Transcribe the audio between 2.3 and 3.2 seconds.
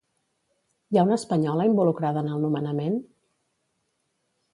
el nomenament?